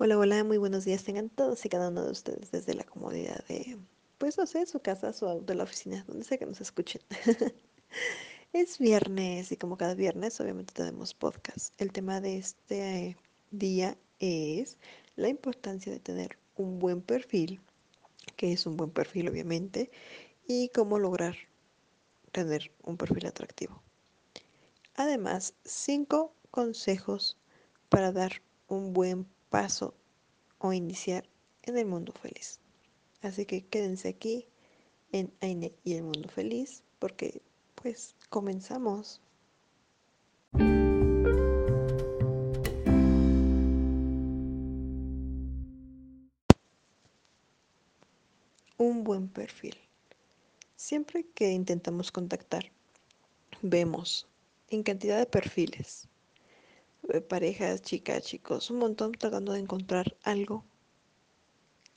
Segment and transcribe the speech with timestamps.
[0.00, 3.44] Hola, hola, muy buenos días tengan todos y cada uno de ustedes desde la comodidad
[3.48, 3.76] de,
[4.18, 7.02] pues no sé, su casa, su auto, la oficina, donde sea que nos escuchen.
[8.52, 11.74] Es viernes y como cada viernes obviamente tenemos podcast.
[11.80, 13.16] El tema de este
[13.50, 14.78] día es
[15.16, 17.60] la importancia de tener un buen perfil,
[18.36, 19.90] que es un buen perfil obviamente,
[20.46, 21.34] y cómo lograr
[22.30, 23.82] tener un perfil atractivo.
[24.94, 27.36] Además, cinco consejos
[27.88, 29.94] para dar un buen paso
[30.58, 31.28] o iniciar
[31.62, 32.60] en el mundo feliz.
[33.22, 34.46] Así que quédense aquí
[35.12, 37.42] en Aine y el mundo feliz porque
[37.74, 39.20] pues comenzamos.
[48.80, 49.76] Un buen perfil.
[50.76, 52.70] Siempre que intentamos contactar,
[53.62, 54.28] vemos
[54.70, 56.08] en cantidad de perfiles,
[57.28, 60.64] parejas, chicas, chicos, un montón tratando de encontrar algo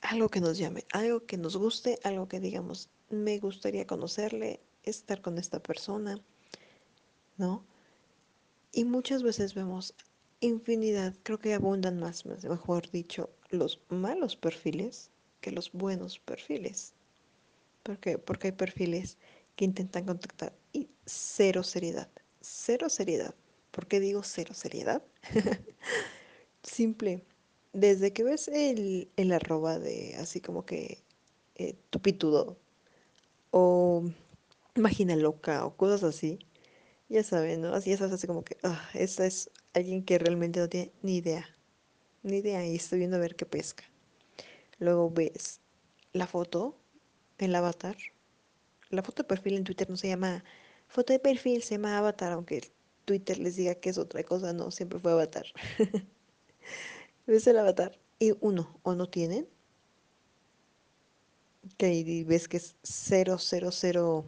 [0.02, 5.22] algo que nos llame, algo que nos guste, algo que digamos, me gustaría conocerle, estar
[5.22, 6.20] con esta persona,
[7.38, 7.64] ¿no?
[8.72, 9.94] Y muchas veces vemos
[10.40, 16.94] infinidad, creo que abundan más, mejor dicho, los malos perfiles que los buenos perfiles.
[17.84, 18.18] ¿Por qué?
[18.18, 19.18] Porque hay perfiles
[19.56, 23.36] que intentan contactar y cero seriedad, cero seriedad.
[23.72, 25.04] ¿Por qué digo cero seriedad?
[26.64, 27.24] Simple
[27.74, 31.04] desde que ves el, el arroba de así como que
[31.56, 32.58] eh, tupitudo
[33.52, 34.04] o
[34.76, 36.40] máquina loca o cosas así,
[37.10, 37.74] ya saben, ¿no?
[37.74, 41.18] Así ya sabes, así como que, ah, esta es alguien que realmente no tiene ni
[41.18, 41.46] idea,
[42.24, 43.84] ni idea y estoy viendo a ver qué pesca.
[44.80, 45.62] Luego ves
[46.14, 46.78] la foto,
[47.38, 47.98] el avatar.
[48.90, 50.44] La foto de perfil en Twitter no se llama
[50.88, 52.72] foto de perfil, se llama avatar, aunque
[53.06, 55.46] Twitter les diga que es otra cosa, no, siempre fue avatar.
[57.28, 59.48] ves el avatar y uno, o no tienen,
[61.78, 64.26] que ves que es cero, cero, cero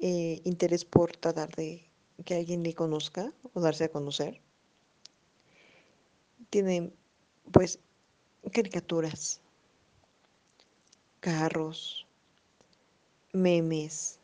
[0.00, 1.90] eh, interés por tratar de
[2.24, 4.40] que alguien le conozca o darse a conocer.
[6.50, 6.94] Tienen,
[7.52, 7.80] pues,
[8.52, 9.40] caricaturas,
[11.20, 12.06] carros,
[13.32, 14.20] memes,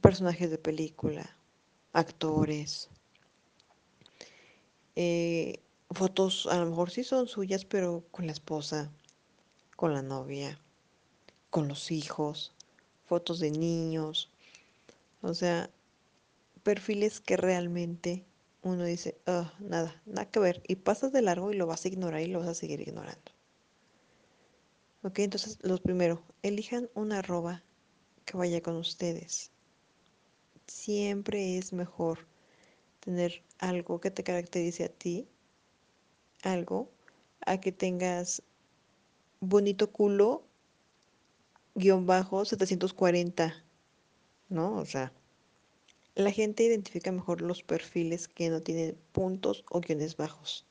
[0.00, 1.36] personajes de película,
[1.92, 2.90] actores,
[4.96, 5.60] eh,
[5.90, 8.90] fotos, a lo mejor sí son suyas, pero con la esposa,
[9.76, 10.58] con la novia,
[11.50, 12.52] con los hijos,
[13.06, 14.30] fotos de niños,
[15.22, 15.70] o sea,
[16.62, 18.24] perfiles que realmente
[18.62, 21.88] uno dice, oh, nada, nada que ver, y pasas de largo y lo vas a
[21.88, 23.32] ignorar y lo vas a seguir ignorando.
[25.02, 27.64] Ok, entonces, los primero, elijan una arroba
[28.24, 29.51] que vaya con ustedes.
[30.72, 32.26] Siempre es mejor
[33.00, 35.28] tener algo que te caracterice a ti,
[36.42, 36.90] algo,
[37.44, 38.42] a que tengas
[39.38, 40.42] bonito culo
[41.74, 43.64] guion bajo 740,
[44.48, 44.76] ¿no?
[44.78, 45.12] O sea,
[46.14, 50.66] la gente identifica mejor los perfiles que no tienen puntos o guiones bajos.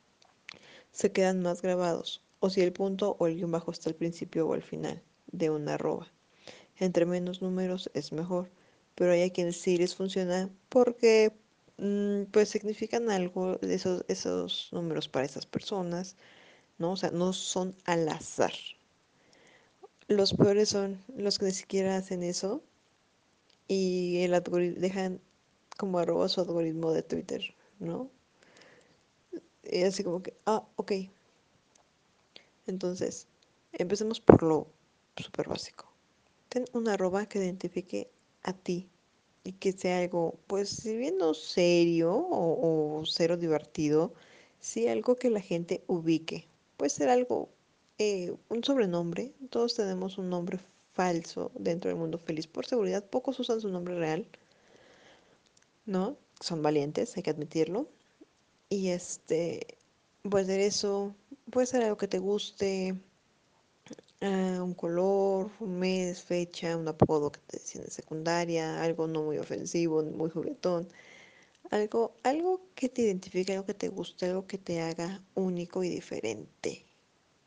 [0.92, 4.48] Se quedan más grabados, o si el punto o el guion bajo está al principio
[4.48, 6.12] o al final de una arroba.
[6.78, 8.50] Entre menos números es mejor,
[9.02, 11.34] pero hay a quienes sí les funciona porque
[11.78, 16.16] mm, pues significan algo esos, esos números para esas personas,
[16.78, 16.92] ¿no?
[16.92, 18.54] O sea, no son al azar.
[20.08, 22.62] Los peores son los que ni siquiera hacen eso
[23.68, 24.40] y el
[24.78, 25.20] dejan
[25.78, 28.08] como arroba su algoritmo de Twitter, ¿no?
[29.64, 30.92] Y así como que, ah, ok.
[32.68, 33.26] Entonces,
[33.74, 34.68] empecemos por lo
[35.18, 35.92] súper básico.
[36.50, 38.12] Ten una arroba que identifique
[38.44, 38.91] a ti
[39.44, 44.14] y que sea algo, pues, si bien no serio o, o cero divertido,
[44.60, 46.48] sí algo que la gente ubique.
[46.78, 47.50] Puede ser algo,
[47.98, 49.34] eh, un sobrenombre.
[49.50, 50.60] Todos tenemos un nombre
[50.94, 53.06] falso dentro del mundo feliz por seguridad.
[53.06, 54.28] Pocos usan su nombre real.
[55.86, 56.18] ¿no?
[56.40, 57.88] Son valientes, hay que admitirlo.
[58.70, 59.78] Y este,
[60.30, 61.16] puede ser eso,
[61.52, 62.96] puede ser algo que te guste,
[64.22, 69.24] uh, un color, un mes, fecha, un apodo que te decían de secundaria, algo no
[69.24, 70.88] muy ofensivo, muy juguetón,
[71.72, 75.90] algo, algo que te identifique, algo que te guste, algo que te haga único y
[75.90, 76.86] diferente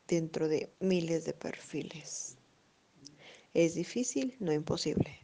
[0.07, 2.35] dentro de miles de perfiles.
[3.53, 5.19] Es difícil, no imposible.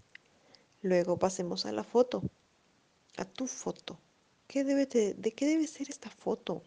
[0.82, 2.24] Luego pasemos a la foto
[3.18, 4.00] a tu foto.
[4.48, 6.64] ¿Qué debe de, ¿De qué debe ser esta foto?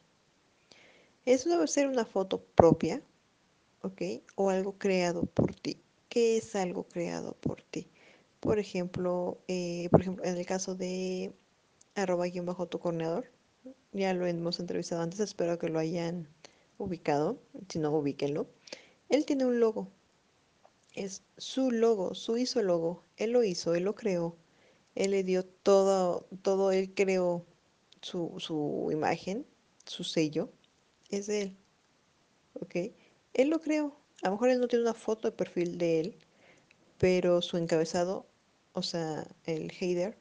[1.24, 3.02] Eso debe ser una foto propia,
[3.84, 4.02] ¿ok?
[4.34, 5.80] O algo creado por ti.
[6.08, 7.88] ¿Qué es algo creado por ti?
[8.40, 11.32] Por ejemplo, eh, por ejemplo, en el caso de
[11.94, 13.30] arroba guion bajo tu corneador,
[13.92, 16.28] ya lo hemos entrevistado antes, espero que lo hayan
[16.78, 17.38] ubicado,
[17.68, 18.48] si no, ubíquenlo.
[19.10, 19.88] Él tiene un logo,
[20.94, 24.36] es su logo, su hizo logo, él lo hizo, él lo creó,
[24.94, 27.44] él le dio todo, todo, él creó
[28.00, 29.46] su, su imagen,
[29.84, 30.50] su sello,
[31.10, 31.56] es de él,
[32.60, 32.76] ¿ok?
[33.34, 36.18] Él lo creó, a lo mejor él no tiene una foto de perfil de él,
[36.98, 38.26] pero su encabezado,
[38.72, 40.16] o sea, el header,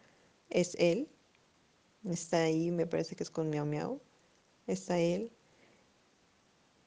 [0.49, 1.07] es él,
[2.03, 4.01] está ahí, me parece que es con miau miau,
[4.67, 5.31] está él,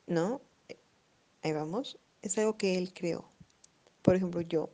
[0.06, 0.43] ¿no?
[1.43, 3.31] Ahí vamos, es algo que él creó.
[4.02, 4.70] Por ejemplo, yo,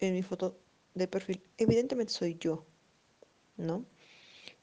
[0.00, 0.58] en mi foto
[0.94, 2.66] de perfil, evidentemente soy yo,
[3.56, 3.84] ¿no?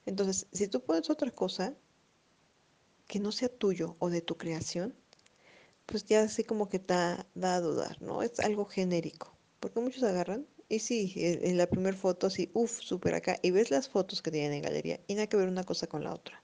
[0.05, 1.73] Entonces, si tú pones otra cosa
[3.07, 4.95] que no sea tuyo o de tu creación,
[5.85, 8.21] pues ya así como que da, da a dudar, ¿no?
[8.23, 12.79] Es algo genérico, porque muchos agarran y sí, e- en la primera foto así, uff,
[12.81, 15.63] súper acá, y ves las fotos que tienen en galería y nada que ver una
[15.65, 16.41] cosa con la otra.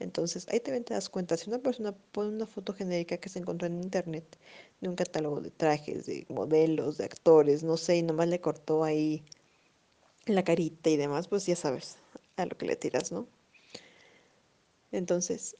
[0.00, 3.38] Entonces, ahí también te das cuenta, si una persona pone una foto genérica que se
[3.40, 4.38] encontró en internet
[4.80, 8.84] de un catálogo de trajes, de modelos, de actores, no sé, y nomás le cortó
[8.84, 9.24] ahí
[10.26, 11.96] la carita y demás, pues ya sabes
[12.36, 13.26] a lo que le tiras, ¿no?
[14.90, 15.56] Entonces,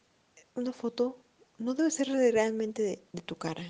[0.56, 1.18] una foto
[1.58, 2.82] no debe ser re- realmente
[3.12, 3.64] de, tu cara,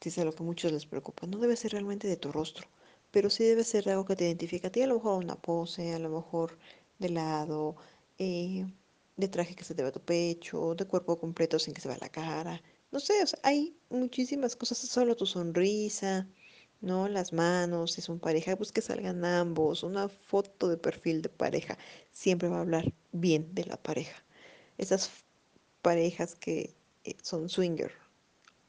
[0.00, 2.66] si es algo que a muchos les preocupa, no debe ser realmente de tu rostro,
[3.10, 5.94] pero sí debe ser algo que te identifica a ti, a lo mejor una pose,
[5.94, 6.58] a lo mejor
[6.98, 7.76] de lado,
[8.18, 8.66] eh,
[9.16, 11.88] de traje que se te va a tu pecho, de cuerpo completo sin que se
[11.88, 16.28] vea la cara, no sé, o sea, hay muchísimas cosas, solo tu sonrisa,
[16.80, 17.08] ¿no?
[17.08, 21.78] Las manos, si son pareja, pues que salgan ambos, una foto de perfil de pareja
[22.12, 24.22] siempre va a hablar bien de la pareja.
[24.78, 25.10] Esas
[25.82, 26.74] parejas que
[27.22, 27.92] son swinger,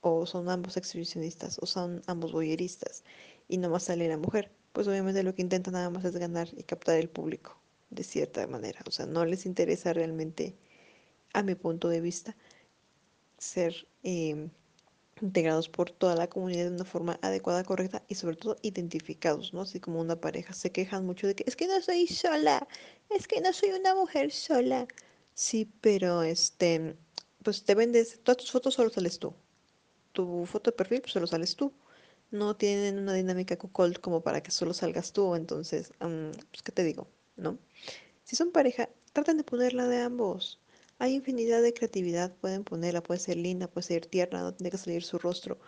[0.02, 3.04] o son ambos exhibicionistas, o son ambos voyeristas,
[3.48, 6.64] y nomás sale la mujer, pues obviamente lo que intentan nada más es ganar y
[6.64, 7.58] captar el público,
[7.90, 8.82] de cierta manera.
[8.88, 10.56] O sea, no les interesa realmente,
[11.34, 12.36] a mi punto de vista,
[13.38, 14.50] ser em,
[15.22, 19.62] integrados por toda la comunidad de una forma adecuada, correcta y sobre todo identificados, ¿no?
[19.62, 22.68] Así como una pareja se quejan mucho de que es que no soy sola,
[23.10, 24.88] es que no soy una mujer sola.
[25.34, 26.96] Sí, pero este,
[27.44, 29.34] pues te vendes, todas tus fotos solo sales tú.
[30.14, 31.74] Tu foto de perfil, pues solo sales tú.
[32.32, 36.72] No tienen una dinámica cuckold como para que solo salgas tú, entonces, mm, pues, ¿qué
[36.72, 37.08] te digo?
[37.36, 37.58] ¿No?
[38.24, 40.60] Si son pareja, traten de ponerla de ambos.
[41.00, 44.78] Hay infinidad de creatividad, pueden ponerla, puede ser linda, puede ser tierna, no tiene que
[44.78, 45.60] salir su rostro.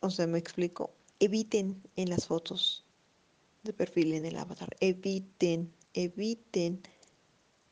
[0.00, 0.92] O sea, me explico.
[1.20, 2.84] Eviten en las fotos
[3.64, 6.80] de perfil en el avatar, eviten, eviten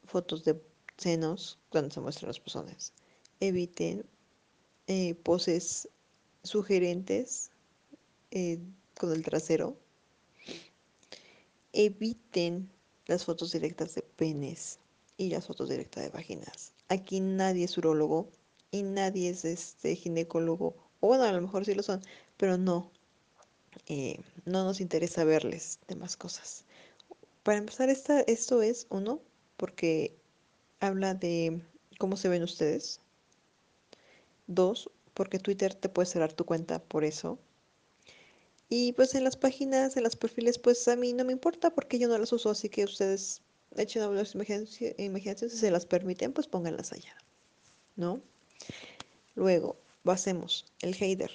[0.04, 0.60] fotos de
[0.96, 2.93] senos cuando se muestran los pezones.
[3.40, 4.06] Eviten
[4.87, 5.88] eh, poses
[6.43, 7.50] sugerentes
[8.31, 8.58] eh,
[8.98, 9.76] con el trasero.
[11.72, 12.70] Eviten
[13.06, 14.78] las fotos directas de penes
[15.16, 16.72] y las fotos directas de vaginas.
[16.88, 18.31] Aquí nadie es urólogo
[18.70, 20.76] y nadie es este ginecólogo.
[21.00, 22.02] O bueno, a lo mejor sí lo son,
[22.37, 22.90] pero no.
[23.87, 26.64] eh, no nos interesa verles demás cosas.
[27.42, 29.20] Para empezar, esta, esto es uno,
[29.56, 30.16] porque
[30.81, 31.62] habla de
[31.99, 33.00] cómo se ven ustedes.
[34.46, 37.38] Dos, porque Twitter te puede cerrar tu cuenta por eso.
[38.69, 41.99] Y pues en las páginas, en los perfiles, pues a mí no me importa porque
[41.99, 43.42] yo no las uso, así que ustedes
[43.76, 47.16] echen a imaginación, imaginación, si se las permiten, pues pónganlas allá,
[47.95, 48.21] ¿no?
[49.35, 51.30] Luego, pasemos, el header.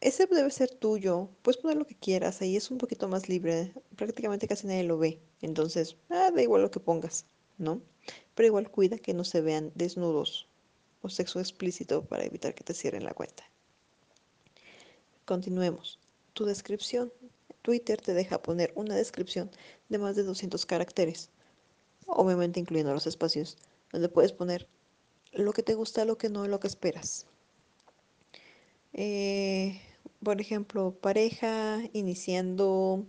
[0.00, 3.72] Ese debe ser tuyo, puedes poner lo que quieras, ahí es un poquito más libre,
[3.96, 7.26] prácticamente casi nadie lo ve, entonces, ah, da igual lo que pongas,
[7.58, 7.82] ¿no?
[8.34, 10.48] Pero igual cuida que no se vean desnudos
[11.02, 13.44] o sexo explícito para evitar que te cierren la cuenta.
[15.24, 15.98] Continuemos.
[16.32, 17.12] Tu descripción.
[17.62, 19.50] Twitter te deja poner una descripción
[19.88, 21.30] de más de 200 caracteres,
[22.06, 23.58] obviamente incluyendo los espacios,
[23.92, 24.66] donde puedes poner
[25.32, 27.26] lo que te gusta, lo que no, lo que esperas.
[28.94, 29.80] Eh,
[30.22, 33.04] por ejemplo, pareja, iniciando,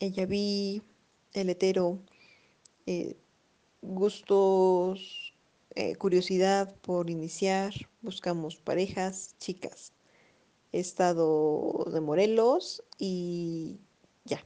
[0.00, 0.82] ella vi,
[1.32, 2.00] el hetero,
[2.86, 3.16] eh,
[3.82, 5.34] gustos,
[5.74, 7.72] eh, curiosidad por iniciar,
[8.02, 9.92] buscamos parejas, chicas,
[10.72, 13.78] estado de Morelos y
[14.24, 14.44] ya,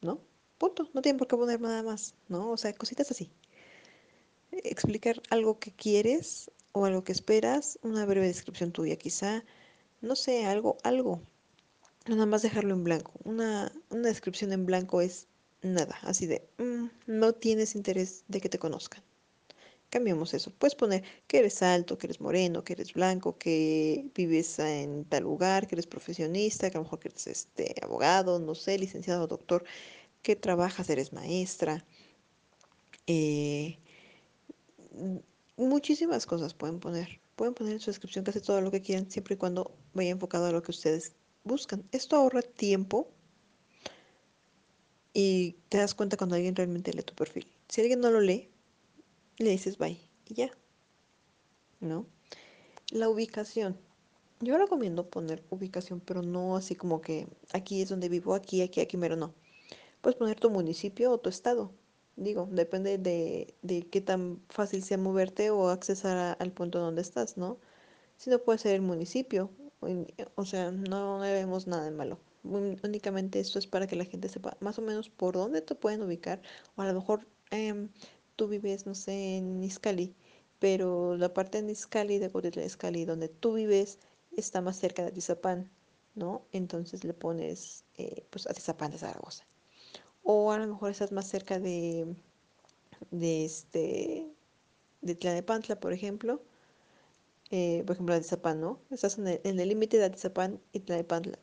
[0.00, 0.20] ¿no?
[0.58, 2.50] Punto, no tienen por qué poner nada más, ¿no?
[2.50, 3.30] O sea, cositas así.
[4.50, 9.44] Explicar algo que quieres o algo que esperas, una breve descripción tuya quizá,
[10.00, 11.20] no sé, algo, algo.
[12.06, 13.12] Nada más dejarlo en blanco.
[13.24, 15.28] Una, una descripción en blanco es
[15.62, 19.02] nada, así de, "Mm, no tienes interés de que te conozcan.
[19.90, 20.52] Cambiamos eso.
[20.58, 25.22] Puedes poner que eres alto, que eres moreno, que eres blanco, que vives en tal
[25.24, 29.26] lugar, que eres profesionista, que a lo mejor que eres este abogado, no sé, licenciado,
[29.26, 29.64] doctor,
[30.22, 31.84] que trabajas, eres maestra.
[33.06, 33.78] eh,
[35.56, 37.20] muchísimas cosas pueden poner.
[37.36, 40.46] Pueden poner en su descripción casi todo lo que quieran, siempre y cuando vaya enfocado
[40.46, 41.12] a lo que ustedes
[41.44, 41.84] buscan.
[41.92, 43.08] Esto ahorra tiempo
[45.20, 47.50] y te das cuenta cuando alguien realmente lee tu perfil.
[47.68, 48.48] Si alguien no lo lee,
[49.38, 50.52] le dices bye y ya,
[51.80, 52.06] ¿no?
[52.92, 53.76] La ubicación.
[54.38, 58.80] Yo recomiendo poner ubicación, pero no así como que aquí es donde vivo, aquí, aquí,
[58.80, 59.34] aquí, pero no.
[60.02, 61.72] Puedes poner tu municipio o tu estado.
[62.14, 67.36] Digo, depende de, de qué tan fácil sea moverte o accesar al punto donde estás,
[67.36, 67.58] ¿no?
[68.18, 69.50] Si no puede ser el municipio,
[70.36, 72.20] o sea, no, no vemos nada de malo.
[72.48, 76.02] Únicamente esto es para que la gente sepa más o menos por dónde te pueden
[76.02, 76.40] ubicar,
[76.76, 77.90] o a lo mejor em,
[78.36, 80.14] tú vives, no sé, en Izcali,
[80.58, 83.98] pero la parte de Izcali, de Cuautitlán Izcali, donde tú vives,
[84.36, 85.70] está más cerca de Atizapán,
[86.14, 86.46] ¿no?
[86.52, 89.46] Entonces le pones, eh, pues, Atizapán de Zaragoza.
[90.22, 92.14] O a lo mejor estás más cerca de,
[93.10, 94.28] de este,
[95.00, 96.42] de Tlalnepantla, por ejemplo,
[97.50, 98.80] eh, por ejemplo, Atizapán, ¿no?
[98.90, 101.38] Estás en el en límite de Atizapán y Tlalnepantla,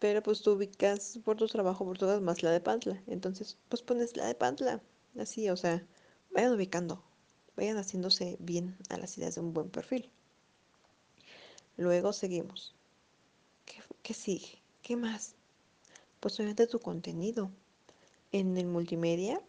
[0.00, 3.82] pero pues tú ubicas por tu trabajo, por todas más la de Pantla, entonces pues
[3.82, 4.82] pones la de Pantla,
[5.18, 5.86] así, o sea,
[6.30, 7.04] vayan ubicando,
[7.54, 10.10] vayan haciéndose bien a las ideas de un buen perfil.
[11.76, 12.74] Luego seguimos.
[13.66, 14.62] ¿Qué, qué sigue?
[14.82, 15.34] ¿Qué más?
[16.18, 17.50] Pues obviamente tu contenido.
[18.32, 19.42] En el multimedia,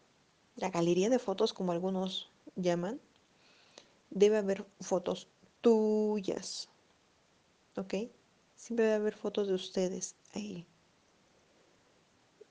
[0.56, 3.00] la galería de fotos, como algunos llaman,
[4.10, 5.28] debe haber fotos
[5.62, 6.68] tuyas,
[7.78, 7.94] ¿ok?
[8.56, 10.66] Siempre debe haber fotos de ustedes ahí.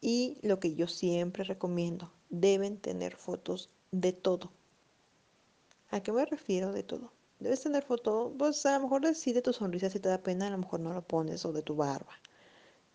[0.00, 4.50] Y lo que yo siempre recomiendo, deben tener fotos de todo.
[5.90, 7.12] ¿A qué me refiero de todo?
[7.40, 10.46] Debes tener foto, pues a lo mejor sí de tu sonrisa si te da pena,
[10.46, 12.12] a lo mejor no lo pones, o de tu barba.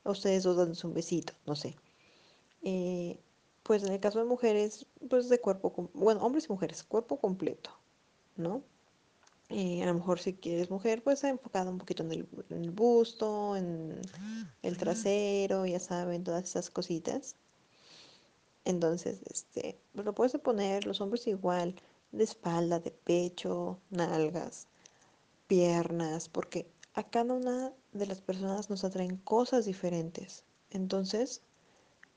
[0.03, 1.75] O ustedes dos dándose un besito, no sé.
[2.63, 3.19] Eh,
[3.63, 7.71] pues en el caso de mujeres, pues de cuerpo, bueno, hombres y mujeres, cuerpo completo,
[8.37, 8.63] ¿no?
[9.49, 12.71] Eh, a lo mejor si quieres mujer, pues enfocada un poquito en el, en el
[12.71, 14.01] busto, en
[14.63, 17.35] el trasero, ya saben, todas esas cositas.
[18.65, 21.75] Entonces, este, pues lo puedes poner, los hombres igual,
[22.11, 24.67] de espalda, de pecho, nalgas,
[25.47, 30.43] piernas, porque a cada una de las personas nos atraen cosas diferentes.
[30.71, 31.41] Entonces,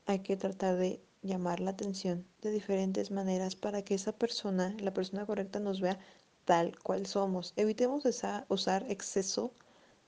[0.06, 4.94] hay que tratar de llamar la atención de diferentes maneras para que esa persona, la
[4.94, 5.98] persona correcta, nos vea
[6.48, 7.52] tal cual somos.
[7.56, 8.04] Evitemos
[8.48, 9.52] usar exceso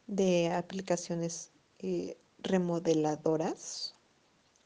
[0.06, 3.94] de aplicaciones eh, remodeladoras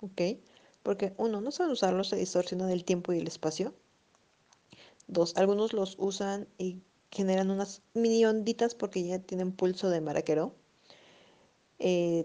[0.00, 0.38] ¿ok?
[0.84, 3.74] Porque uno, no saben usarlos, se distorsionan el tiempo y el espacio.
[5.08, 10.54] Dos, algunos los usan y generan unas mini onditas porque ya tienen pulso de maraquero.
[11.80, 12.24] Eh,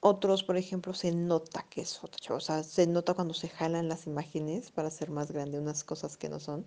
[0.00, 3.90] otros, por ejemplo, se nota que es Photoshop, o sea, se nota cuando se jalan
[3.90, 6.66] las imágenes para hacer más grande unas cosas que no son.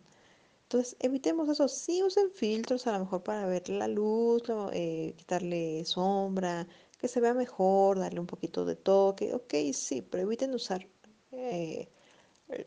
[0.65, 1.67] Entonces, evitemos eso.
[1.67, 6.67] Sí usen filtros a lo mejor para ver la luz, lo- eh, quitarle sombra,
[7.00, 9.34] que se vea mejor, darle un poquito de toque.
[9.34, 10.88] Ok, sí, pero eviten usar
[11.31, 11.88] eh,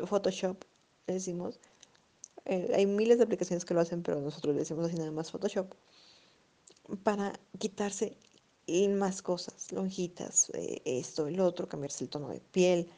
[0.06, 0.64] Photoshop,
[1.06, 1.60] le decimos.
[2.46, 5.30] Eh, hay miles de aplicaciones que lo hacen, pero nosotros le decimos así nada más
[5.32, 5.74] Photoshop.
[7.02, 8.16] Para quitarse
[8.90, 10.50] más cosas, lonjitas,
[10.84, 12.88] esto, el otro, cambiarse el tono de piel.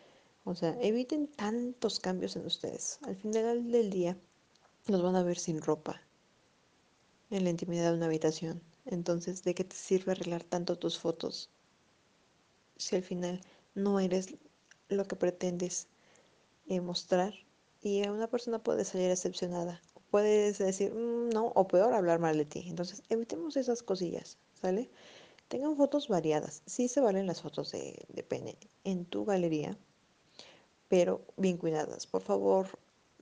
[0.44, 2.98] O sea, eviten tantos cambios en ustedes.
[3.02, 4.16] Al final del día
[4.88, 6.02] los van a ver sin ropa
[7.30, 8.60] en la intimidad de una habitación.
[8.84, 11.48] Entonces, ¿de qué te sirve arreglar tanto tus fotos
[12.76, 13.40] si al final
[13.76, 14.34] no eres
[14.88, 15.86] lo que pretendes
[16.68, 17.34] eh, mostrar?
[17.82, 19.82] Y a una persona puede salir decepcionada.
[19.94, 22.64] o Puedes decir, "Mm, no, o peor, hablar mal de ti.
[22.68, 24.90] Entonces, evitemos esas cosillas, ¿sale?
[25.48, 26.62] Tengan fotos variadas.
[26.66, 29.78] Sí se valen las fotos de, de pene en tu galería,
[30.88, 32.06] pero bien cuidadas.
[32.06, 32.66] Por favor,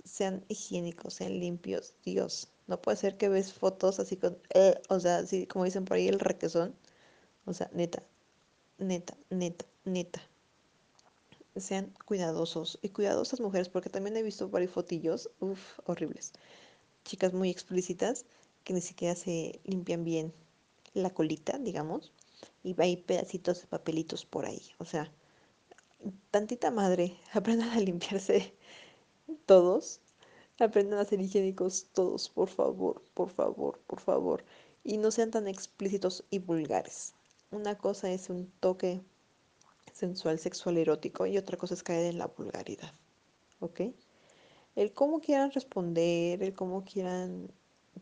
[0.09, 1.95] sean higiénicos, sean limpios.
[2.05, 5.85] Dios, no puede ser que ves fotos así con, eh, o sea, así como dicen
[5.85, 6.75] por ahí, el requesón.
[7.45, 8.03] O sea, neta,
[8.79, 10.21] neta, neta, neta.
[11.57, 16.33] Sean cuidadosos y cuidadosas mujeres, porque también he visto varios fotillos, uff, horribles.
[17.05, 18.27] Chicas muy explícitas
[18.65, 20.33] que ni siquiera se limpian bien
[20.95, 22.13] la colita, digamos,
[22.63, 24.63] y hay pedacitos de papelitos por ahí.
[24.79, 25.11] O sea,
[26.31, 28.55] tantita madre, aprendan a limpiarse
[29.47, 30.01] todos,
[30.59, 34.45] aprendan a ser higiénicos todos, por favor, por favor, por favor.
[34.85, 37.15] Y no sean tan explícitos y vulgares.
[37.51, 39.01] Una cosa es un toque
[39.93, 42.93] sensual, sexual, erótico y otra cosa es caer en la vulgaridad,
[43.61, 43.81] ¿ok?
[44.77, 47.51] El cómo quieran responder, el cómo quieran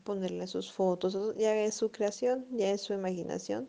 [0.04, 3.68] ponerle sus fotos, eso ya es su creación, ya es su imaginación.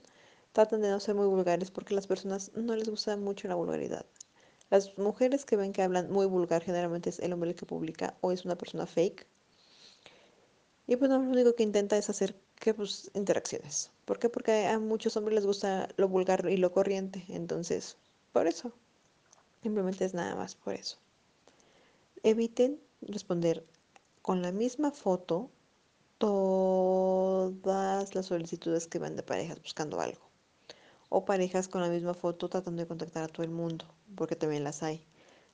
[0.51, 3.55] Traten de no ser muy vulgares porque a las personas no les gusta mucho la
[3.55, 4.05] vulgaridad.
[4.69, 8.15] Las mujeres que ven que hablan muy vulgar generalmente es el hombre el que publica
[8.21, 9.25] o es una persona fake
[10.87, 13.91] Y pues lo único que intenta es hacer que pues interacciones.
[14.05, 14.29] ¿Por qué?
[14.29, 17.25] Porque a muchos hombres les gusta lo vulgar y lo corriente.
[17.29, 17.97] Entonces,
[18.33, 18.73] por eso.
[19.63, 20.97] Simplemente es nada más por eso.
[22.23, 23.65] Eviten responder
[24.21, 25.49] con la misma foto
[26.17, 30.21] todas las solicitudes que van de parejas buscando algo.
[31.09, 34.63] O parejas con la misma foto tratando de contactar a todo el mundo, porque también
[34.63, 35.05] las hay.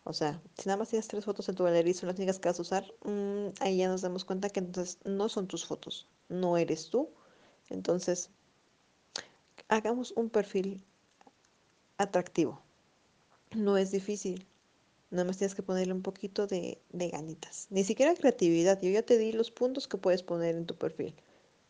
[0.05, 2.39] O sea, si nada más tienes tres fotos en tu galería y son las únicas
[2.39, 5.65] que vas a usar, mmm, ahí ya nos damos cuenta que entonces no son tus
[5.65, 7.09] fotos, no eres tú.
[7.69, 8.29] Entonces,
[9.69, 10.83] hagamos un perfil
[11.97, 12.61] atractivo.
[13.55, 14.45] No es difícil.
[15.09, 17.67] Nada más tienes que ponerle un poquito de, de ganitas.
[17.69, 18.81] Ni siquiera creatividad.
[18.81, 21.15] Yo ya te di los puntos que puedes poner en tu perfil.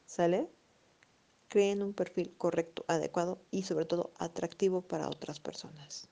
[0.06, 0.50] ¿Sale?
[1.50, 6.10] Creen un perfil correcto, adecuado y sobre todo atractivo para otras personas.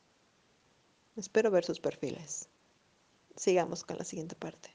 [1.22, 2.50] Espero ver sus perfiles.
[3.36, 4.72] Sigamos con la siguiente parte.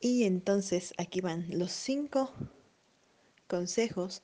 [0.00, 2.32] Y entonces aquí van los cinco
[3.46, 4.20] consejos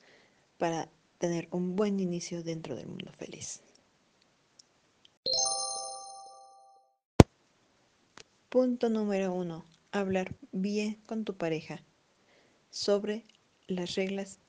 [0.57, 3.61] para tener un buen inicio dentro del mundo feliz.
[8.49, 9.63] Punto número uno.
[9.93, 11.81] Hablar bien con tu pareja
[12.69, 13.23] sobre
[13.67, 14.39] las reglas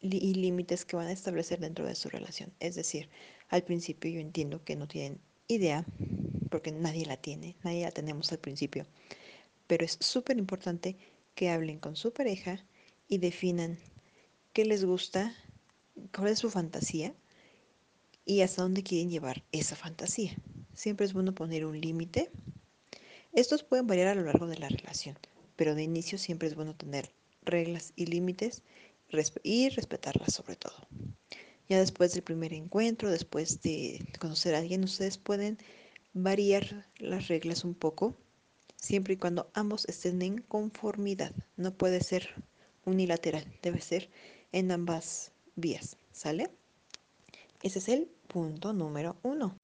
[0.00, 2.52] y límites que van a establecer dentro de su relación.
[2.60, 3.08] Es decir,
[3.48, 5.84] al principio yo entiendo que no tienen idea,
[6.50, 8.86] porque nadie la tiene, nadie la tenemos al principio,
[9.66, 10.96] pero es súper importante
[11.34, 12.64] que hablen con su pareja
[13.08, 13.78] y definan
[14.52, 15.34] qué les gusta,
[16.14, 17.14] cuál es su fantasía
[18.24, 20.34] y hasta dónde quieren llevar esa fantasía.
[20.74, 22.30] Siempre es bueno poner un límite.
[23.32, 25.18] Estos pueden variar a lo largo de la relación,
[25.56, 27.12] pero de inicio siempre es bueno tener
[27.50, 28.62] reglas y límites
[29.42, 30.74] y respetarlas sobre todo.
[31.68, 35.58] Ya después del primer encuentro, después de conocer a alguien, ustedes pueden
[36.12, 38.16] variar las reglas un poco,
[38.76, 41.32] siempre y cuando ambos estén en conformidad.
[41.56, 42.28] No puede ser
[42.84, 44.10] unilateral, debe ser
[44.52, 46.50] en ambas vías, ¿sale?
[47.62, 49.56] Ese es el punto número uno.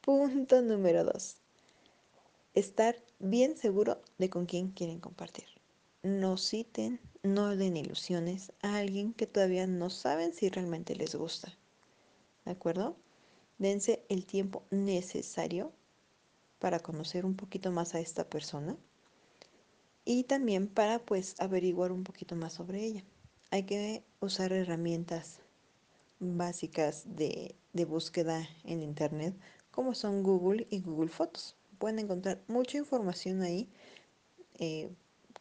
[0.00, 1.36] Punto número dos.
[2.54, 5.44] Estar bien seguro de con quién quieren compartir.
[6.02, 11.56] No citen, no den ilusiones a alguien que todavía no saben si realmente les gusta.
[12.44, 12.96] ¿De acuerdo?
[13.58, 15.72] Dense el tiempo necesario
[16.58, 18.76] para conocer un poquito más a esta persona
[20.04, 23.04] y también para pues averiguar un poquito más sobre ella.
[23.50, 25.40] Hay que usar herramientas
[26.18, 29.34] básicas de, de búsqueda en internet
[29.70, 31.57] como son Google y Google Fotos.
[31.78, 33.68] Pueden encontrar mucha información ahí
[34.58, 34.90] eh,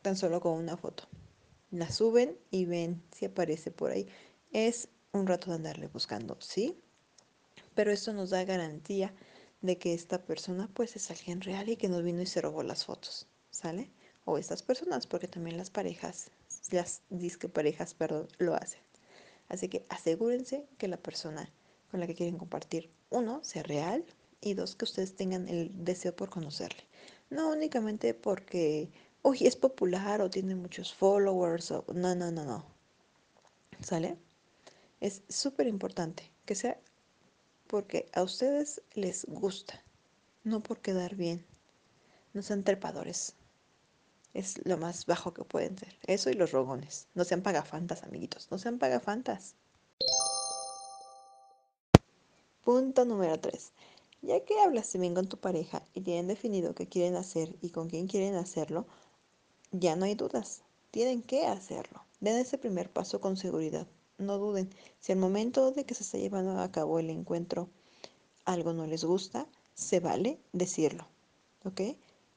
[0.02, 1.08] tan solo con una foto.
[1.72, 4.08] La suben y ven si aparece por ahí.
[4.52, 6.80] Es un rato de andarle buscando, ¿sí?
[7.76, 9.14] Pero esto nos da garantía
[9.62, 12.64] de que esta persona pues es alguien real y que nos vino y se robó
[12.64, 13.92] las fotos, ¿sale?
[14.26, 16.32] O estas personas, porque también las parejas,
[16.72, 18.82] las disque perdón, lo hacen.
[19.50, 21.52] Así que asegúrense que la persona
[21.90, 24.06] con la que quieren compartir, uno, sea real
[24.42, 26.84] y dos, que ustedes tengan el deseo por conocerle.
[27.30, 28.90] No únicamente porque
[29.24, 32.66] uy, es popular o tiene muchos followers no, no, no, no.
[33.82, 34.18] ¿Sale?
[35.02, 36.80] Es súper importante que sea
[37.68, 39.84] porque a ustedes les gusta,
[40.44, 41.46] no por quedar bien.
[42.34, 43.36] No sean trepadores.
[44.34, 45.98] Es lo más bajo que pueden ser.
[46.06, 47.08] Eso y los rogones.
[47.16, 48.50] No sean pagafantas, amiguitos.
[48.52, 49.56] No sean pagafantas.
[52.64, 53.72] Punto número 3.
[54.28, 57.88] Ya que hablaste bien con tu pareja y tienen definido qué quieren hacer y con
[57.88, 58.86] quién quieren hacerlo,
[59.72, 62.04] ya no hay dudas, tienen que hacerlo.
[62.20, 63.88] Den ese primer paso con seguridad.
[64.18, 64.70] No duden.
[65.00, 67.70] Si al momento de que se está llevando a cabo el encuentro
[68.44, 71.08] algo no les gusta, se vale decirlo.
[71.64, 71.80] ¿Ok?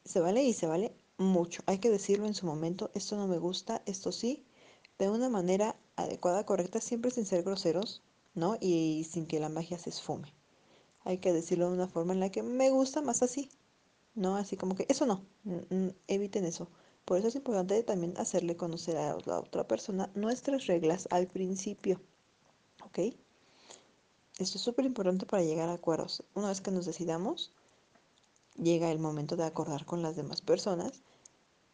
[0.05, 1.64] Se vale y se vale mucho.
[1.66, 2.92] Hay que decirlo en su momento.
[2.94, 4.44] Esto no me gusta, esto sí.
[4.96, 8.00] De una manera adecuada, correcta, siempre sin ser groseros,
[8.37, 8.59] ¿no?
[8.61, 10.33] Y sin que la magia se esfume.
[11.04, 13.50] Hay que decirlo de una forma en la que me gusta más así.
[14.14, 15.24] No así como que eso no.
[16.06, 16.68] Eviten eso.
[17.04, 22.00] Por eso es importante también hacerle conocer a la otra persona nuestras reglas al principio.
[22.84, 22.98] ¿Ok?
[24.38, 26.24] Esto es súper importante para llegar a acuerdos.
[26.34, 27.52] Una vez que nos decidamos,
[28.56, 31.02] llega el momento de acordar con las demás personas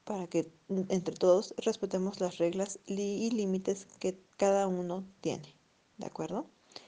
[0.04, 5.54] para que entre todos respetemos las reglas y límites que cada uno tiene.
[5.98, 6.46] ¿De acuerdo?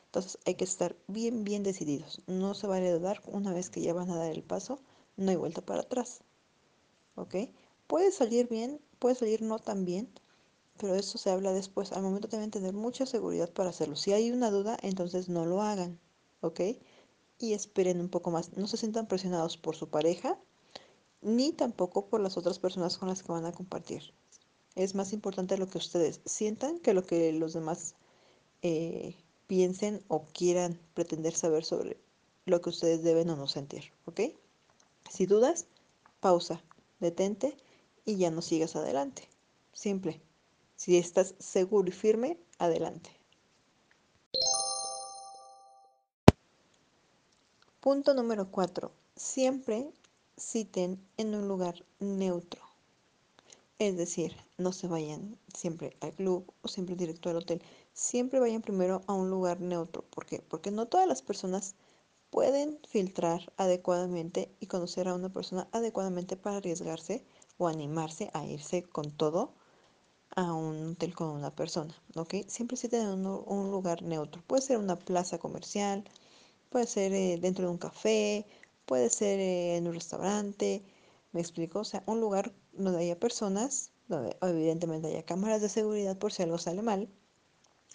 [0.09, 2.23] Entonces hay que estar bien, bien decididos.
[2.27, 4.81] No se vale dudar una vez que ya van a dar el paso,
[5.17, 6.21] no hay vuelta para atrás.
[7.15, 7.35] ¿Ok?
[7.87, 10.09] Puede salir bien, puede salir no tan bien,
[10.79, 11.93] pero eso se habla después.
[11.93, 13.97] Al momento deben tener mucha seguridad para hacerlo.
[13.97, 15.99] Si hay una duda, entonces no lo hagan.
[16.41, 16.61] ¿ok?
[17.39, 18.57] Y esperen un poco más.
[18.57, 20.39] No se sientan presionados por su pareja
[21.21, 24.15] ni tampoco por las otras personas con las que van a compartir.
[24.75, 27.97] Es más importante lo que ustedes sientan que lo que los demás
[28.63, 29.17] eh,
[29.49, 31.97] piensen o quieran pretender saber sobre
[32.47, 34.21] lo que ustedes deben o no sentir, ¿ok?
[35.11, 35.67] Si dudas,
[36.21, 36.63] pausa,
[37.01, 37.57] detente
[38.05, 39.29] y ya no sigas adelante.
[39.73, 40.21] Simple.
[40.77, 43.11] Si estás seguro y firme, adelante.
[47.81, 48.93] Punto número 4.
[49.17, 49.91] Siempre
[50.37, 52.63] citen en un lugar neutro.
[53.79, 57.63] Es decir, no se vayan siempre al club o siempre directo al hotel.
[57.99, 60.03] Siempre vayan primero a un lugar neutro.
[60.03, 60.41] ¿Por qué?
[60.41, 61.75] Porque no todas las personas
[62.31, 67.25] pueden filtrar adecuadamente y conocer a una persona adecuadamente para arriesgarse
[67.57, 69.53] o animarse a irse con todo
[70.37, 72.35] a un hotel con una persona, ¿ok?
[72.47, 74.43] Siempre en un, un lugar neutro.
[74.47, 76.05] Puede ser una plaza comercial,
[76.71, 78.47] puede ser eh, dentro de un café,
[78.87, 80.85] puede ser eh, en un restaurante,
[81.33, 81.81] ¿me explico?
[81.81, 86.45] O sea, un lugar donde haya personas, donde evidentemente haya cámaras de seguridad por si
[86.45, 87.09] algo sale mal,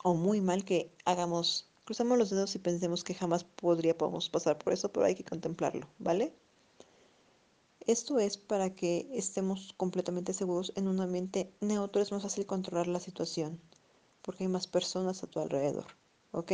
[0.04, 4.74] o muy mal que hagamos, cruzamos los dedos y pensemos que jamás podríamos pasar por
[4.74, 6.34] eso, pero hay que contemplarlo, ¿vale?
[7.86, 12.88] Esto es para que estemos completamente seguros en un ambiente neutro, es más fácil controlar
[12.88, 13.60] la situación,
[14.22, 15.88] porque hay más personas a tu alrededor,
[16.32, 16.52] ¿ok?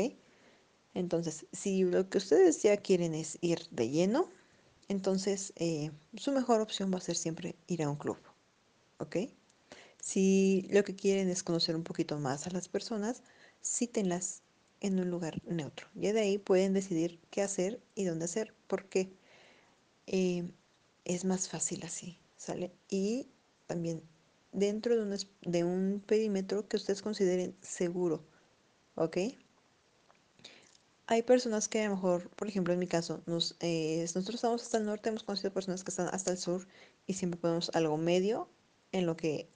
[0.94, 4.28] Entonces, si lo que ustedes ya quieren es ir de lleno,
[4.88, 8.18] entonces eh, su mejor opción va a ser siempre ir a un club,
[8.98, 9.18] ¿ok?
[10.02, 13.22] Si lo que quieren es conocer un poquito más a las personas,
[13.64, 14.42] cítenlas
[14.82, 15.88] en un lugar neutro.
[15.96, 19.12] Y de ahí pueden decidir qué hacer y dónde hacer, porque
[20.08, 20.52] eh,
[21.06, 22.72] es más fácil así, ¿sale?
[22.90, 23.28] Y
[23.68, 24.02] también
[24.52, 28.24] dentro de un, de un perímetro que ustedes consideren seguro,
[28.96, 29.18] ¿ok?
[31.08, 34.62] Hay personas que a lo mejor, por ejemplo, en mi caso, nos, eh, nosotros estamos
[34.62, 36.68] hasta el norte, hemos conocido personas que están hasta el sur
[37.08, 38.48] y siempre ponemos algo medio
[38.92, 39.50] en lo que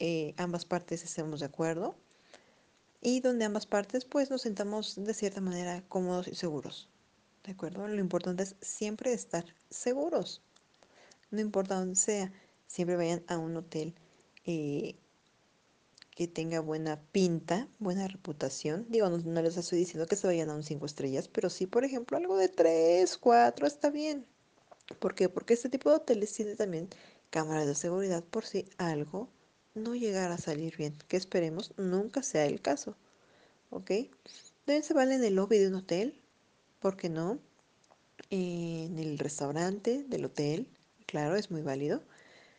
[0.00, 1.96] eh, ambas partes estemos de acuerdo
[3.00, 6.88] y donde ambas partes pues nos sentamos de cierta manera cómodos y seguros.
[7.44, 7.86] ¿De acuerdo?
[7.88, 10.42] Lo importante es siempre estar seguros.
[11.30, 12.32] No importa dónde sea,
[12.66, 13.94] siempre vayan a un hotel
[14.44, 14.96] eh,
[16.14, 18.86] que tenga buena pinta, buena reputación.
[18.88, 21.66] Digo, no, no, les estoy diciendo que se vayan a un 5 estrellas, pero sí,
[21.66, 24.26] por ejemplo, algo de 3, 4 está bien.
[24.98, 25.28] ¿Por qué?
[25.28, 26.88] Porque este tipo de hoteles tiene también
[27.30, 29.28] cámaras de seguridad por si algo
[29.78, 32.96] no llegara a salir bien, que esperemos nunca sea el caso.
[33.70, 33.90] ¿Ok?
[34.64, 36.20] También se vale en el lobby de un hotel,
[36.80, 37.38] ¿por qué no?
[38.30, 40.68] En el restaurante del hotel,
[41.06, 42.02] claro, es muy válido.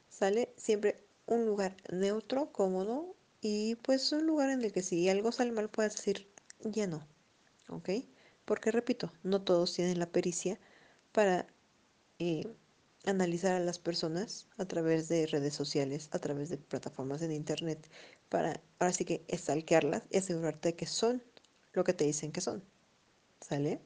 [0.10, 5.32] Sale siempre un lugar neutro, cómodo y pues un lugar en el que si algo
[5.32, 6.28] sale mal puedas decir
[6.62, 7.08] ya no,
[7.70, 7.90] ¿ok?
[8.46, 10.60] Porque repito, no todos tienen la pericia
[11.12, 11.48] para
[12.18, 12.48] eh,
[13.06, 17.90] analizar a las personas a través de redes sociales, a través de plataformas en internet,
[18.30, 21.24] para ahora sí que estalquearlas y asegurarte de que son
[21.74, 22.64] lo que te dicen que son.
[23.42, 23.82] ¿Sale?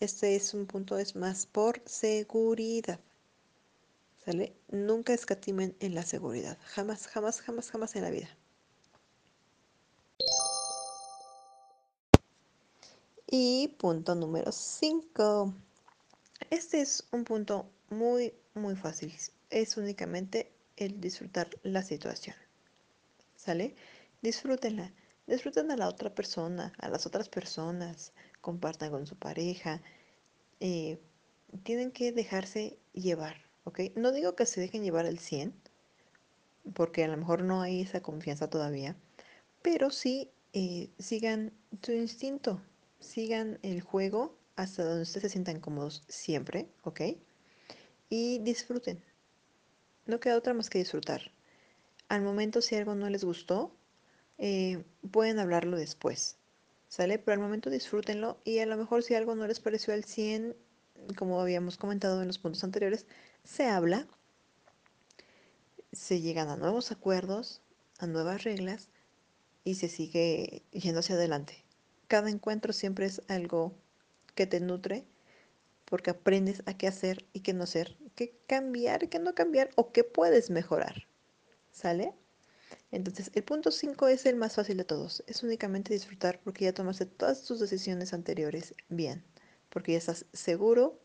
[0.00, 3.00] Este es un punto, es más por seguridad.
[4.24, 4.54] ¿Sale?
[4.68, 6.58] Nunca escatimen en la seguridad.
[6.64, 8.28] Jamás, jamás, jamás, jamás en la vida.
[13.28, 15.54] Y punto número 5.
[16.50, 19.12] Este es un punto muy, muy fácil.
[19.50, 22.36] Es únicamente el disfrutar la situación.
[23.34, 23.74] ¿Sale?
[24.22, 24.92] Disfrútenla.
[25.26, 28.12] Disfruten a la otra persona, a las otras personas.
[28.40, 29.82] Compartan con su pareja.
[30.60, 31.00] Eh,
[31.64, 33.80] tienen que dejarse llevar, ¿ok?
[33.96, 35.52] No digo que se dejen llevar al 100,
[36.74, 38.96] porque a lo mejor no hay esa confianza todavía,
[39.62, 42.60] pero sí eh, sigan su instinto,
[43.00, 47.02] sigan el juego hasta donde ustedes se sientan cómodos siempre, ¿ok?
[48.08, 49.02] Y disfruten.
[50.06, 51.30] No queda otra más que disfrutar.
[52.08, 53.76] Al momento si algo no les gustó,
[54.38, 56.36] eh, pueden hablarlo después,
[56.88, 57.18] ¿sale?
[57.18, 60.56] Pero al momento disfrútenlo y a lo mejor si algo no les pareció al 100,
[61.16, 63.06] como habíamos comentado en los puntos anteriores,
[63.44, 64.06] se habla,
[65.92, 67.60] se llegan a nuevos acuerdos,
[67.98, 68.88] a nuevas reglas
[69.64, 71.64] y se sigue yendo hacia adelante.
[72.08, 73.74] Cada encuentro siempre es algo
[74.36, 75.04] que te nutre
[75.86, 79.70] porque aprendes a qué hacer y qué no hacer, qué cambiar y qué no cambiar
[79.76, 81.08] o qué puedes mejorar.
[81.72, 82.12] ¿Sale?
[82.90, 85.24] Entonces, el punto 5 es el más fácil de todos.
[85.26, 89.24] Es únicamente disfrutar porque ya tomaste todas tus decisiones anteriores bien.
[89.68, 91.00] Porque ya estás seguro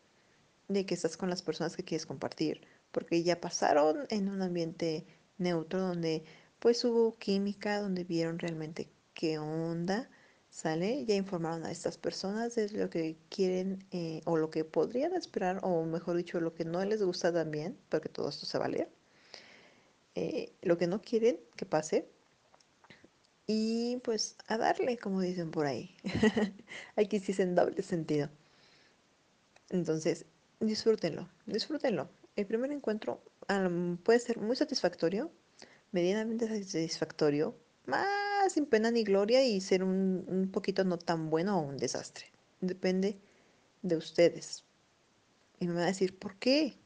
[0.68, 2.62] de que estás con las personas que quieres compartir.
[2.90, 5.06] Porque ya pasaron en un ambiente
[5.38, 6.24] neutro donde
[6.58, 10.08] pues hubo química, donde vieron realmente qué onda,
[10.52, 11.06] ¿Sale?
[11.06, 15.60] Ya informaron a estas personas de lo que quieren eh, o lo que podrían esperar,
[15.62, 18.88] o mejor dicho, lo que no les gusta también, porque todo esto se vale.
[20.14, 22.06] Eh, lo que no quieren que pase.
[23.46, 25.96] Y pues a darle, como dicen por ahí.
[26.96, 28.28] Aquí sí es en doble sentido.
[29.70, 30.26] Entonces,
[30.60, 32.10] disfrútenlo, disfrútenlo.
[32.36, 33.22] El primer encuentro
[34.04, 35.30] puede ser muy satisfactorio,
[35.92, 41.58] medianamente satisfactorio, más sin pena ni gloria y ser un, un poquito no tan bueno
[41.58, 42.26] o un desastre.
[42.60, 43.18] Depende
[43.82, 44.64] de ustedes.
[45.60, 46.78] Y me van a decir, ¿por qué?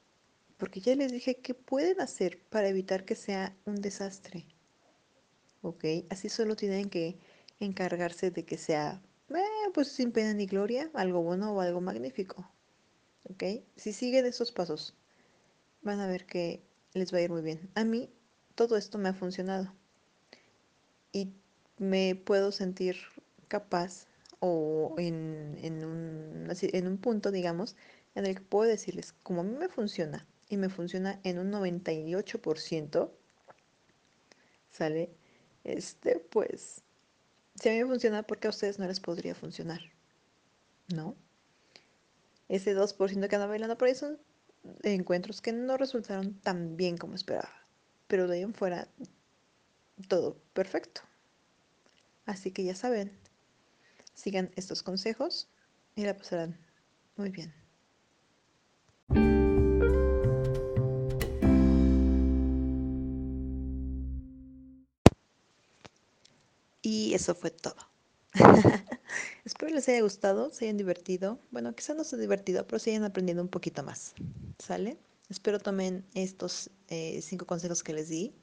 [0.56, 4.46] Porque ya les dije qué pueden hacer para evitar que sea un desastre.
[5.62, 5.84] ¿Ok?
[6.10, 7.18] Así solo tienen que
[7.60, 12.50] encargarse de que sea, eh, pues sin pena ni gloria, algo bueno o algo magnífico.
[13.24, 13.44] ¿Ok?
[13.76, 14.94] Si siguen esos pasos,
[15.82, 16.62] van a ver que
[16.94, 17.70] les va a ir muy bien.
[17.74, 18.10] A mí
[18.54, 19.72] todo esto me ha funcionado.
[21.12, 21.32] Y
[21.78, 22.96] me puedo sentir
[23.48, 24.06] capaz
[24.40, 27.76] o en, en, un, en un punto, digamos,
[28.14, 31.50] en el que puedo decirles, como a mí me funciona, y me funciona en un
[31.50, 33.10] 98%,
[34.70, 35.10] ¿sale?
[35.64, 36.82] Este, pues,
[37.60, 39.80] si a mí me funciona, ¿por qué a ustedes no les podría funcionar?
[40.94, 41.16] ¿No?
[42.48, 44.18] Ese 2% que anda bailando por ahí son
[44.82, 47.50] encuentros que no resultaron tan bien como esperaba.
[48.06, 48.88] Pero de ahí en fuera,
[50.08, 51.00] todo perfecto.
[52.26, 53.16] Así que ya saben,
[54.14, 55.48] sigan estos consejos
[55.94, 56.58] y la pasarán
[57.16, 57.54] muy bien.
[66.82, 67.76] Y eso fue todo.
[69.44, 71.38] Espero les haya gustado, se hayan divertido.
[71.50, 74.14] Bueno, quizás no se divertido, pero se hayan aprendido un poquito más.
[74.58, 74.98] ¿Sale?
[75.28, 78.34] Espero tomen estos eh, cinco consejos que les di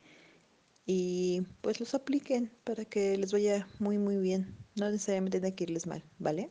[0.86, 4.56] y pues los apliquen para que les vaya muy muy bien.
[4.76, 6.50] No necesariamente tiene que irles mal, ¿vale?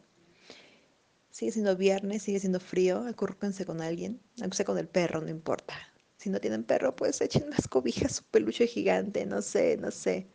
[1.31, 5.31] Sigue siendo viernes, sigue siendo frío, acurrúquense con alguien, aunque sea con el perro, no
[5.31, 5.75] importa.
[6.19, 10.29] Si no tienen perro, pues echen las cobijas, su peluche gigante, no sé, no sé.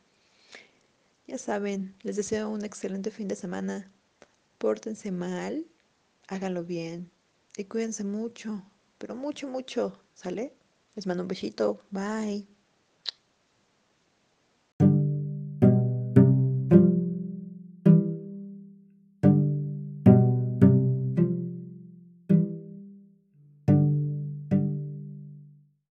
[1.27, 3.91] Ya saben, les deseo un excelente fin de semana.
[4.57, 5.67] Pórtense mal,
[6.27, 7.11] háganlo bien
[7.57, 8.63] y cuídense mucho,
[8.97, 10.53] pero mucho, mucho, ¿sale?
[10.95, 12.56] Les mando un besito, bye.